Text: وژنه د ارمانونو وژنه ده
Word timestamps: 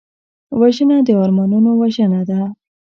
وژنه 0.59 0.97
د 1.05 1.09
ارمانونو 1.23 1.69
وژنه 1.81 2.21
ده 2.29 2.39